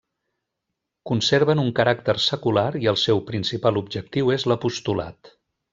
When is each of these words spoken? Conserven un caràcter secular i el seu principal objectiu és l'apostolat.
Conserven 1.09 1.61
un 1.65 1.69
caràcter 1.81 2.15
secular 2.29 2.65
i 2.85 2.91
el 2.93 2.99
seu 3.05 3.25
principal 3.31 3.81
objectiu 3.83 4.37
és 4.39 4.51
l'apostolat. 4.53 5.37